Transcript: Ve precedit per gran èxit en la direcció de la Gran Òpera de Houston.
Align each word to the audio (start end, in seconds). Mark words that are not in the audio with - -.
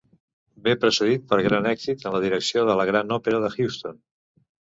Ve 0.67 0.71
precedit 0.83 1.27
per 1.33 1.37
gran 1.47 1.67
èxit 1.73 2.07
en 2.09 2.15
la 2.17 2.23
direcció 2.25 2.65
de 2.71 2.79
la 2.81 2.87
Gran 2.93 3.17
Òpera 3.19 3.43
de 3.45 3.51
Houston. 3.59 4.01